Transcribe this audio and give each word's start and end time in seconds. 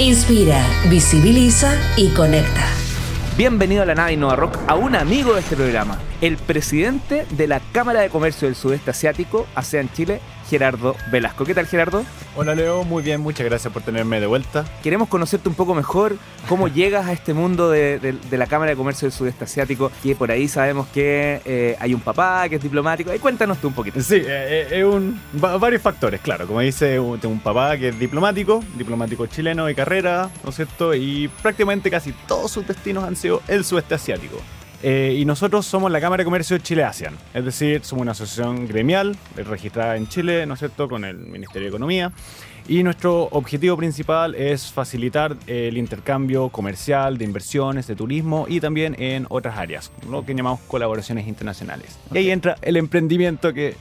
Inspira, 0.00 0.64
visibiliza 0.88 1.76
y 1.96 2.10
conecta. 2.14 2.64
Bienvenido 3.36 3.82
a 3.82 3.84
la 3.84 3.96
nave 3.96 4.12
Innova 4.12 4.36
Rock, 4.36 4.56
a 4.68 4.76
un 4.76 4.94
amigo 4.94 5.34
de 5.34 5.40
este 5.40 5.56
programa, 5.56 5.98
el 6.20 6.36
presidente 6.36 7.26
de 7.30 7.46
la 7.46 7.60
Cámara 7.72 8.00
de 8.00 8.08
Comercio 8.08 8.48
del 8.48 8.56
Sudeste 8.56 8.90
Asiático, 8.90 9.46
ASEAN 9.54 9.90
Chile, 9.92 10.20
Gerardo 10.48 10.96
Velasco. 11.12 11.44
¿Qué 11.44 11.54
tal, 11.54 11.66
Gerardo? 11.66 12.04
Hola, 12.34 12.54
Leo. 12.54 12.82
Muy 12.84 13.02
bien, 13.02 13.20
muchas 13.20 13.46
gracias 13.46 13.72
por 13.72 13.82
tenerme 13.82 14.18
de 14.18 14.26
vuelta. 14.26 14.64
Queremos 14.82 15.08
conocerte 15.08 15.48
un 15.48 15.54
poco 15.54 15.74
mejor, 15.74 16.16
cómo 16.48 16.68
llegas 16.74 17.06
a 17.06 17.12
este 17.12 17.34
mundo 17.34 17.70
de, 17.70 18.16
la 18.30 18.46
Cámara 18.46 18.70
de 18.70 18.76
Comercio 18.76 19.06
del 19.06 19.12
Sudeste 19.12 19.44
Asiático, 19.44 19.92
que 20.02 20.16
por 20.16 20.30
ahí 20.30 20.48
sabemos 20.48 20.88
que 20.88 21.40
eh, 21.44 21.76
hay 21.78 21.94
un 21.94 22.00
papá 22.00 22.48
que 22.48 22.56
es 22.56 22.62
diplomático. 22.62 23.10
Ahí 23.10 23.18
cuéntanos 23.18 23.58
tú 23.58 23.68
un 23.68 23.74
poquito. 23.74 24.00
Sí, 24.00 24.16
eh, 24.16 24.24
eh, 24.26 24.68
es 24.70 24.84
un, 24.84 25.20
varios 25.32 25.82
factores, 25.82 26.20
claro. 26.20 26.46
Como 26.46 26.60
dice, 26.60 26.98
un, 26.98 27.20
un 27.24 27.40
papá 27.40 27.76
que 27.76 27.88
es 27.88 27.98
diplomático, 27.98 28.64
diplomático 28.76 29.26
chileno 29.26 29.66
de 29.66 29.74
carrera, 29.74 30.30
¿no 30.42 30.50
es 30.50 30.56
cierto? 30.56 30.94
Y 30.94 31.28
prácticamente 31.42 31.90
casi 31.90 32.12
todos 32.26 32.50
sus 32.50 32.66
destinos 32.66 33.04
han 33.04 33.14
sido 33.14 33.42
el 33.46 33.64
sudeste 33.64 33.94
asiático. 33.94 34.38
Eh, 34.82 35.16
y 35.18 35.24
nosotros 35.24 35.66
somos 35.66 35.90
la 35.90 36.00
Cámara 36.00 36.20
de 36.20 36.24
Comercio 36.24 36.56
Chile-ASEAN, 36.58 37.16
es 37.34 37.44
decir, 37.44 37.80
somos 37.84 38.02
una 38.02 38.12
asociación 38.12 38.68
gremial 38.68 39.16
registrada 39.34 39.96
en 39.96 40.08
Chile, 40.08 40.46
¿no 40.46 40.54
es 40.54 40.60
cierto?, 40.60 40.88
con 40.88 41.04
el 41.04 41.16
Ministerio 41.16 41.62
de 41.62 41.68
Economía. 41.68 42.12
Y 42.68 42.82
nuestro 42.82 43.28
objetivo 43.30 43.78
principal 43.78 44.34
es 44.34 44.70
facilitar 44.70 45.34
el 45.46 45.78
intercambio 45.78 46.50
comercial, 46.50 47.16
de 47.16 47.24
inversiones, 47.24 47.86
de 47.86 47.96
turismo 47.96 48.44
y 48.46 48.60
también 48.60 48.94
en 49.00 49.24
otras 49.30 49.56
áreas, 49.56 49.90
lo 50.10 50.22
que 50.26 50.34
llamamos 50.34 50.60
colaboraciones 50.68 51.26
internacionales. 51.26 51.98
Y 52.12 52.18
ahí 52.18 52.30
entra 52.30 52.56
el 52.60 52.76
emprendimiento 52.76 53.54
que 53.54 53.74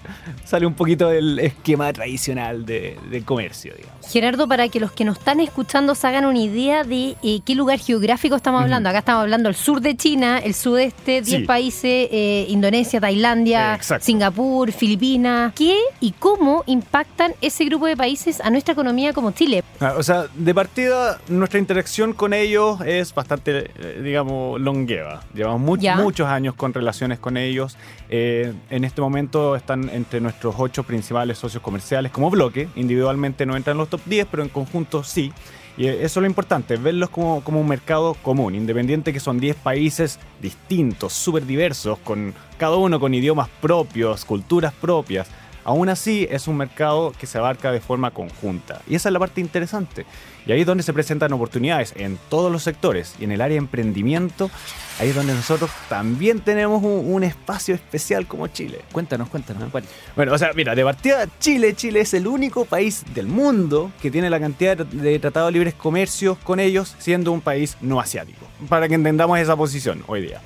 sale 0.46 0.66
un 0.66 0.74
poquito 0.74 1.10
del 1.10 1.38
esquema 1.40 1.92
tradicional 1.92 2.66
de, 2.66 2.98
del 3.12 3.26
comercio. 3.26 3.74
Digamos. 3.76 4.08
Gerardo, 4.10 4.48
para 4.48 4.70
que 4.70 4.80
los 4.80 4.94
que 4.94 5.04
nos 5.04 5.18
están 5.18 5.42
escuchando 5.42 5.94
se 5.94 6.08
hagan 6.08 6.26
una 6.26 6.40
idea 6.40 6.86
de 6.86 7.18
eh, 7.22 7.42
qué 7.44 7.56
lugar 7.56 7.80
geográfico 7.80 8.38
estamos 8.38 8.62
hablando. 8.62 8.88
Acá 8.88 9.00
estamos 9.00 9.24
hablando 9.24 9.50
del 9.50 9.58
sur 9.58 9.82
de 9.82 9.98
China, 9.98 10.38
el 10.38 10.54
sudeste, 10.88 11.22
10 11.22 11.46
países, 11.46 12.08
eh, 12.12 12.46
Indonesia, 12.50 13.00
Tailandia, 13.00 13.80
Singapur, 14.00 14.72
Filipinas. 14.72 15.54
¿Qué 15.56 15.78
y 16.00 16.12
cómo 16.12 16.64
impactan 16.66 17.34
ese 17.42 17.66
grupo 17.66 17.86
de 17.88 17.98
países 17.98 18.42
a 18.42 18.50
nuestra 18.50 18.74
economía 18.74 19.14
como 19.14 19.32
Chile. 19.32 19.64
Ah, 19.80 19.96
o 19.98 20.04
sea, 20.04 20.28
de 20.34 20.54
partida, 20.54 21.20
nuestra 21.28 21.60
interacción 21.60 22.14
con 22.14 22.34
ellos 22.34 22.80
es 22.82 23.14
bastante, 23.14 23.72
eh, 23.76 24.02
digamos, 24.04 24.60
longeva. 24.60 25.24
Llevamos 25.34 25.62
muchos 25.62 26.28
años 26.28 26.56
con 26.56 26.74
relaciones 26.74 27.20
con 27.20 27.38
ellos. 27.38 27.78
Eh, 28.10 28.54
en 28.70 28.84
este 28.84 29.02
momento 29.02 29.56
están 29.56 29.90
entre 29.90 30.22
nuestros 30.22 30.56
ocho 30.58 30.84
principales 30.84 31.38
socios 31.38 31.62
comerciales 31.62 32.12
como 32.12 32.30
bloque. 32.30 32.70
Individualmente 32.76 33.46
no 33.46 33.56
entran 33.56 33.76
en 33.76 33.80
los 33.80 33.90
top 33.90 34.02
10, 34.06 34.28
pero 34.30 34.44
en 34.44 34.50
conjunto 34.50 35.04
sí. 35.04 35.32
Y 35.78 35.86
eso 35.88 36.06
es 36.06 36.16
lo 36.18 36.26
importante, 36.26 36.76
verlos 36.78 37.12
como, 37.12 37.44
como 37.44 37.62
un 37.62 37.68
mercado 37.68 38.16
común, 38.16 38.56
independiente 38.56 39.14
que 39.14 39.20
son 39.20 39.40
10 39.40 39.58
países 39.58 40.20
distintos, 40.42 41.14
súper 41.14 41.46
diversos, 41.46 42.00
con 42.00 42.34
cada 42.58 42.78
uno 42.78 43.00
con 43.00 43.14
idiomas 43.14 43.48
propios, 43.62 44.26
culturas 44.26 44.74
propias. 44.74 45.28
Aún 45.68 45.90
así, 45.90 46.26
es 46.32 46.48
un 46.48 46.56
mercado 46.56 47.12
que 47.20 47.28
se 47.28 47.38
abarca 47.38 47.74
de 47.74 47.82
forma 47.82 48.12
conjunta. 48.12 48.82
Y 48.88 48.96
esa 48.96 49.10
es 49.10 49.14
la 49.14 49.20
parte 49.20 49.42
interesante. 49.42 50.06
Y 50.46 50.54
ahí 50.54 50.62
es 50.62 50.66
donde 50.66 50.82
se 50.82 50.94
presentan 50.94 51.34
oportunidades 51.34 51.94
en 51.98 52.18
todos 52.30 52.50
los 52.50 52.64
sectores. 52.64 53.16
Y 53.20 53.26
en 53.26 53.34
el 53.34 53.42
área 53.42 53.56
de 53.56 53.58
emprendimiento, 53.58 54.50
ahí 54.98 55.10
es 55.10 55.16
donde 55.16 55.34
nosotros 55.34 55.70
también 55.90 56.40
tenemos 56.40 56.82
un, 56.82 57.22
espacio 57.22 57.76
especial 57.76 58.28
como 58.28 58.48
Chile. 58.48 58.80
Cuéntanos, 58.94 59.28
cuéntanos. 59.28 59.70
Bueno, 60.16 60.34
o 60.34 60.38
sea, 60.38 60.54
mira, 60.56 60.74
de 60.74 60.86
partida, 60.86 61.28
Chile, 61.38 61.76
Chile 61.76 62.00
es 62.00 62.14
el 62.14 62.28
único 62.28 62.64
país 62.64 63.04
del 63.14 63.28
mundo 63.28 63.92
que 64.02 64.10
tiene 64.10 64.30
la 64.30 64.40
cantidad 64.40 64.78
de 64.78 65.20
tratados 65.20 65.50
de 65.50 65.52
libres 65.52 65.74
comercios 65.74 66.38
con 66.38 66.62
ellos, 66.62 66.96
siendo 66.98 67.34
un 67.34 67.42
país 67.42 67.76
no 67.82 68.00
asiático. 68.00 68.48
Para 68.70 68.88
que 68.88 68.96
entendamos 68.96 69.38
esa 69.38 69.58
posición 69.58 70.02
hoy 70.08 70.22
día. 70.22 70.40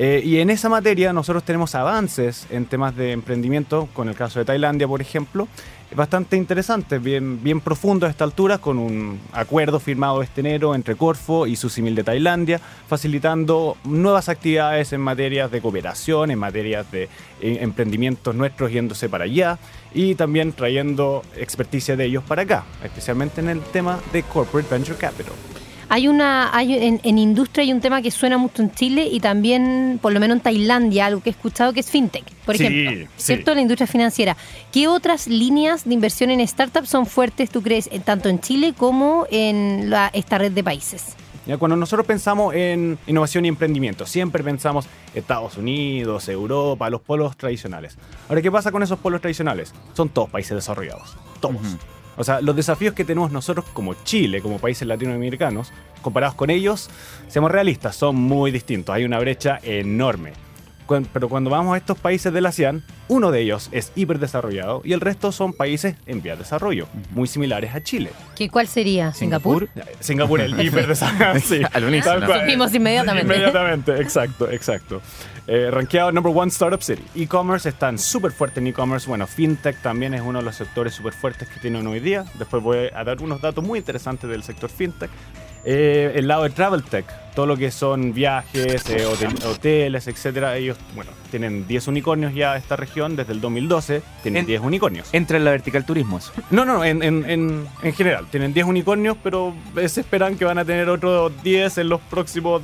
Eh, 0.00 0.22
y 0.24 0.38
en 0.38 0.48
esa 0.48 0.68
materia 0.68 1.12
nosotros 1.12 1.42
tenemos 1.42 1.74
avances 1.74 2.46
en 2.50 2.66
temas 2.66 2.94
de 2.96 3.10
emprendimiento, 3.10 3.88
con 3.92 4.08
el 4.08 4.14
caso 4.14 4.38
de 4.38 4.44
Tailandia, 4.44 4.86
por 4.86 5.00
ejemplo, 5.00 5.48
bastante 5.96 6.36
interesantes, 6.36 7.02
bien, 7.02 7.42
bien 7.42 7.60
profundo 7.60 8.06
a 8.06 8.10
esta 8.10 8.22
altura, 8.22 8.58
con 8.58 8.78
un 8.78 9.18
acuerdo 9.32 9.80
firmado 9.80 10.22
este 10.22 10.40
enero 10.40 10.76
entre 10.76 10.94
Corfo 10.94 11.48
y 11.48 11.56
su 11.56 11.68
simil 11.68 11.96
de 11.96 12.04
Tailandia, 12.04 12.60
facilitando 12.86 13.76
nuevas 13.82 14.28
actividades 14.28 14.92
en 14.92 15.00
materias 15.00 15.50
de 15.50 15.60
cooperación, 15.60 16.30
en 16.30 16.38
materias 16.38 16.88
de 16.92 17.04
eh, 17.04 17.58
emprendimientos 17.60 18.36
nuestros 18.36 18.70
yéndose 18.70 19.08
para 19.08 19.24
allá 19.24 19.58
y 19.92 20.14
también 20.14 20.52
trayendo 20.52 21.22
experticia 21.36 21.96
de 21.96 22.04
ellos 22.04 22.22
para 22.22 22.42
acá, 22.42 22.64
especialmente 22.84 23.40
en 23.40 23.48
el 23.48 23.60
tema 23.62 23.98
de 24.12 24.22
Corporate 24.22 24.68
Venture 24.70 24.96
Capital. 24.96 25.34
Hay 25.90 26.06
una, 26.06 26.54
hay 26.54 26.98
en, 27.02 27.18
industria 27.18 27.64
hay 27.64 27.72
un 27.72 27.80
tema 27.80 28.02
que 28.02 28.10
suena 28.10 28.36
mucho 28.36 28.62
en 28.62 28.70
Chile 28.72 29.08
y 29.10 29.20
también, 29.20 29.98
por 30.02 30.12
lo 30.12 30.20
menos 30.20 30.36
en 30.36 30.42
Tailandia, 30.42 31.06
algo 31.06 31.22
que 31.22 31.30
he 31.30 31.32
escuchado 31.32 31.72
que 31.72 31.80
es 31.80 31.90
fintech, 31.90 32.24
por 32.44 32.54
ejemplo, 32.54 33.08
¿cierto? 33.16 33.54
La 33.54 33.62
industria 33.62 33.86
financiera. 33.86 34.36
¿Qué 34.70 34.86
otras 34.86 35.28
líneas 35.28 35.84
de 35.84 35.94
inversión 35.94 36.30
en 36.30 36.46
startups 36.46 36.88
son 36.88 37.06
fuertes, 37.06 37.50
tú 37.50 37.62
crees, 37.62 37.88
tanto 38.04 38.28
en 38.28 38.40
Chile 38.40 38.74
como 38.76 39.26
en 39.30 39.88
la, 39.88 40.10
esta 40.12 40.36
red 40.38 40.52
de 40.52 40.62
países? 40.62 41.16
Ya, 41.46 41.56
cuando 41.56 41.76
nosotros 41.76 42.06
pensamos 42.06 42.54
en 42.54 42.98
innovación 43.06 43.46
y 43.46 43.48
emprendimiento, 43.48 44.04
siempre 44.04 44.44
pensamos 44.44 44.86
Estados 45.14 45.56
Unidos, 45.56 46.28
Europa, 46.28 46.90
los 46.90 47.00
polos 47.00 47.38
tradicionales. 47.38 47.96
Ahora, 48.28 48.42
¿qué 48.42 48.52
pasa 48.52 48.70
con 48.70 48.82
esos 48.82 48.98
polos 48.98 49.22
tradicionales? 49.22 49.72
Son 49.94 50.10
todos 50.10 50.28
países 50.28 50.54
desarrollados. 50.54 51.16
Todos. 51.40 51.62
O 52.18 52.24
sea, 52.24 52.40
los 52.40 52.54
desafíos 52.56 52.94
que 52.94 53.04
tenemos 53.04 53.30
nosotros 53.30 53.64
como 53.72 53.94
Chile, 53.94 54.42
como 54.42 54.58
países 54.58 54.86
latinoamericanos, 54.86 55.72
comparados 56.02 56.34
con 56.34 56.50
ellos, 56.50 56.90
seamos 57.28 57.50
realistas, 57.50 57.94
son 57.94 58.16
muy 58.16 58.50
distintos. 58.50 58.94
Hay 58.94 59.04
una 59.04 59.20
brecha 59.20 59.60
enorme. 59.62 60.32
Pero 61.12 61.28
cuando 61.28 61.50
vamos 61.50 61.74
a 61.74 61.76
estos 61.76 61.98
países 61.98 62.32
de 62.32 62.40
la 62.40 62.48
ASEAN, 62.48 62.82
uno 63.08 63.30
de 63.30 63.42
ellos 63.42 63.68
es 63.72 63.92
hiperdesarrollado 63.94 64.80
y 64.84 64.92
el 64.92 65.00
resto 65.00 65.32
son 65.32 65.52
países 65.52 65.96
en 66.06 66.22
vía 66.22 66.32
de 66.32 66.38
desarrollo, 66.38 66.88
muy 67.12 67.28
similares 67.28 67.74
a 67.74 67.82
Chile. 67.82 68.10
¿Qué, 68.34 68.48
¿Cuál 68.48 68.68
sería? 68.68 69.12
¿Singapur? 69.12 69.68
Singapur, 70.00 70.40
el 70.40 70.60
hiperdesarrollado. 70.66 71.40
sí, 71.40 71.60
al 71.72 71.84
unísono. 71.84 72.26
Supimos 72.26 72.74
inmediatamente. 72.74 73.34
Inmediatamente, 73.34 74.00
exacto, 74.00 74.50
exacto. 74.50 75.02
Eh, 75.46 75.70
rankeado 75.70 76.12
number 76.12 76.32
one 76.34 76.50
Startup 76.50 76.82
City. 76.82 77.02
E-commerce 77.14 77.68
están 77.68 77.98
súper 77.98 78.32
fuertes 78.32 78.58
en 78.58 78.66
e-commerce. 78.66 79.08
Bueno, 79.08 79.26
fintech 79.26 79.80
también 79.80 80.12
es 80.12 80.20
uno 80.20 80.40
de 80.40 80.44
los 80.44 80.56
sectores 80.56 80.92
súper 80.92 81.14
fuertes 81.14 81.48
que 81.48 81.58
tienen 81.58 81.86
hoy 81.86 82.00
día. 82.00 82.24
Después 82.34 82.62
voy 82.62 82.90
a 82.94 83.02
dar 83.02 83.22
unos 83.22 83.40
datos 83.40 83.64
muy 83.64 83.78
interesantes 83.78 84.28
del 84.28 84.42
sector 84.42 84.68
fintech. 84.68 85.10
Eh, 85.64 86.12
el 86.14 86.28
lado 86.28 86.44
de 86.44 86.50
travel 86.50 86.82
tech, 86.84 87.04
todo 87.34 87.46
lo 87.46 87.56
que 87.56 87.70
son 87.70 88.12
viajes, 88.12 88.88
eh, 88.90 89.04
hoteles, 89.06 90.06
etcétera, 90.06 90.56
ellos, 90.56 90.78
bueno, 90.94 91.10
tienen 91.30 91.66
10 91.66 91.88
unicornios 91.88 92.34
ya 92.34 92.56
esta 92.56 92.76
región 92.76 93.16
desde 93.16 93.32
el 93.32 93.40
2012, 93.40 94.02
tienen 94.22 94.46
10 94.46 94.60
unicornios. 94.62 95.08
¿Entra 95.12 95.36
en 95.36 95.44
la 95.44 95.50
vertical 95.50 95.84
turismo 95.84 96.20
No, 96.50 96.64
no, 96.64 96.84
en, 96.84 97.02
en, 97.02 97.24
en, 97.82 97.92
general, 97.92 98.26
tienen 98.30 98.54
10 98.54 98.66
unicornios, 98.66 99.16
pero 99.22 99.54
se 99.86 100.00
esperan 100.00 100.36
que 100.36 100.44
van 100.44 100.58
a 100.58 100.64
tener 100.64 100.88
otros 100.88 101.32
10 101.42 101.78
en 101.78 101.88
los 101.88 102.00
próximos 102.02 102.62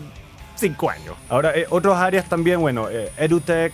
cinco 0.54 0.88
años. 0.88 1.14
Ahora, 1.28 1.52
eh, 1.56 1.66
otras 1.70 1.96
áreas 1.96 2.28
también, 2.28 2.60
bueno, 2.60 2.88
EduTech, 3.18 3.72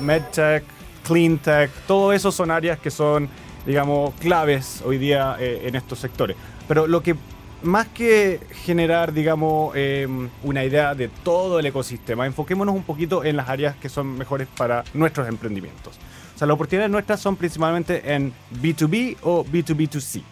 MedTech, 0.00 0.64
CleanTech, 1.06 1.70
todo 1.86 2.12
eso 2.12 2.30
son 2.30 2.50
áreas 2.50 2.78
que 2.78 2.90
son, 2.90 3.28
digamos, 3.64 4.14
claves 4.20 4.82
hoy 4.84 4.98
día 4.98 5.36
en 5.40 5.74
estos 5.74 5.98
sectores. 5.98 6.36
Pero 6.68 6.86
lo 6.86 7.02
que 7.02 7.16
más 7.62 7.88
que 7.88 8.40
generar, 8.64 9.12
digamos, 9.12 9.74
em, 9.76 10.28
una 10.42 10.64
idea 10.64 10.94
de 10.94 11.08
todo 11.08 11.58
el 11.58 11.66
ecosistema, 11.66 12.26
enfoquémonos 12.26 12.74
un 12.74 12.82
poquito 12.82 13.24
en 13.24 13.36
las 13.36 13.48
áreas 13.48 13.76
que 13.76 13.88
son 13.88 14.16
mejores 14.16 14.48
para 14.56 14.84
nuestros 14.94 15.28
emprendimientos. 15.28 15.98
O 16.34 16.38
sea, 16.38 16.46
las 16.46 16.54
oportunidades 16.54 16.90
nuestras 16.90 17.20
son 17.20 17.36
principalmente 17.36 18.14
en 18.14 18.32
B2B 18.62 19.18
o 19.22 19.44
B2B2C. 19.44 20.22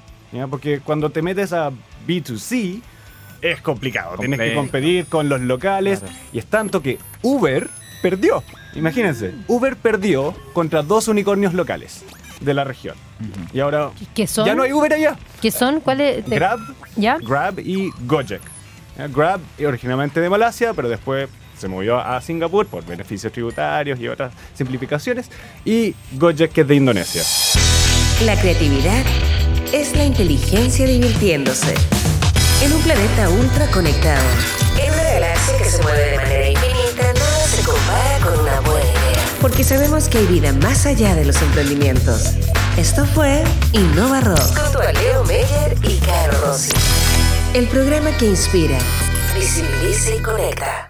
Porque 0.51 0.81
cuando 0.81 1.11
te 1.11 1.23
metes 1.23 1.53
a 1.53 1.71
B2C, 2.07 2.81
es 3.41 3.61
complicado. 3.61 4.17
Tienes 4.19 4.39
que 4.39 4.55
competir 4.55 5.07
con 5.07 5.29
los 5.29 5.41
locales. 5.41 6.03
Y 6.33 6.39
es 6.39 6.47
tanto 6.47 6.83
que 6.83 6.99
Uber 7.23 7.69
perdió. 8.03 8.43
Imagínense, 8.75 9.35
Uber 9.49 9.77
perdió 9.77 10.35
contra 10.53 10.83
dos 10.83 11.09
unicornios 11.09 11.55
locales 11.55 12.05
de 12.41 12.55
la 12.55 12.65
región. 12.65 12.97
Y 13.53 13.61
ahora 13.61 13.91
¿Qué 14.15 14.27
son? 14.27 14.47
ya 14.47 14.55
no 14.55 14.63
hay 14.63 14.73
Uber 14.73 14.93
allá. 14.93 15.17
¿Qué 15.41 15.51
son? 15.51 15.81
¿Cuál 15.81 16.01
es? 16.01 16.25
Grab, 16.29 16.61
¿Ya? 16.97 17.19
Grab 17.21 17.59
y 17.59 17.91
Gojek. 18.07 18.41
Grab 19.15 19.41
originalmente 19.65 20.21
de 20.21 20.29
Malasia, 20.29 20.75
pero 20.75 20.89
después 20.89 21.29
se 21.57 21.69
movió 21.69 21.99
a 21.99 22.21
Singapur 22.21 22.67
por 22.67 22.85
beneficios 22.85 23.33
tributarios 23.33 23.99
y 24.01 24.09
otras 24.09 24.33
simplificaciones. 24.55 25.31
Y 25.65 25.95
Gojek 26.13 26.53
que 26.53 26.61
es 26.63 26.69
de 26.69 26.75
Indonesia. 26.75 27.23
La 28.25 28.39
creatividad 28.41 29.05
es 29.73 29.95
la 29.97 30.05
inteligencia 30.05 30.87
divirtiéndose. 30.87 31.75
En 32.63 32.73
un 32.73 32.83
planeta 32.83 33.29
ultra 33.31 33.67
conectado. 33.71 34.25
En 34.81 34.93
una 34.93 35.03
galaxia 35.03 35.59
que 35.59 35.65
se 35.65 35.83
mueve 35.83 36.11
de 36.11 36.17
manera 36.17 36.49
infinita, 36.49 37.13
nada 37.13 37.47
se 37.47 37.63
compara 37.63 38.19
con 38.25 38.41
una. 38.41 38.68
Porque 39.41 39.63
sabemos 39.63 40.09
que 40.09 40.19
hay 40.19 40.27
vida 40.27 40.53
más 40.53 40.85
allá 40.87 41.15
de 41.15 41.25
los 41.25 41.41
emprendimientos. 41.43 42.35
Esto 42.77 43.07
fue 43.07 43.45
Innova 43.73 44.21
Rock. 44.21 44.39
Junto 44.39 44.81
a 44.81 44.93
Leo 44.93 45.25
Meyer 45.25 45.77
y 45.83 45.99
Caro 45.99 46.41
Rossi. 46.45 46.73
El 47.55 47.67
programa 47.69 48.11
que 48.19 48.27
inspira, 48.27 48.79
visibiliza 49.35 50.15
y 50.15 50.19
conecta. 50.21 50.87